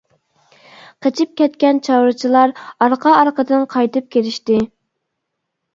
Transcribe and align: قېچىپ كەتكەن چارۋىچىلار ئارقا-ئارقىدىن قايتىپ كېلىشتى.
قېچىپ 1.05 1.35
كەتكەن 1.41 1.81
چارۋىچىلار 1.89 2.57
ئارقا-ئارقىدىن 2.87 3.69
قايتىپ 3.77 4.13
كېلىشتى. 4.17 4.63